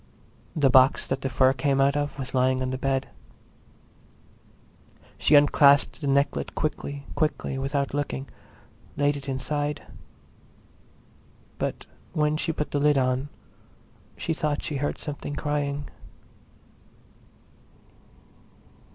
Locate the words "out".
1.79-1.95